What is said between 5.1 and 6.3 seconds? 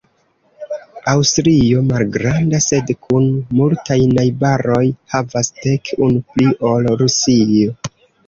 havas dek, unu